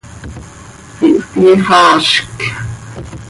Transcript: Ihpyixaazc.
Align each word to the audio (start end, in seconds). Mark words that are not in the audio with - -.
Ihpyixaazc. 1.09 2.17